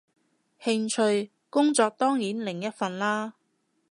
[0.59, 3.35] 興趣，工作當然另一份啦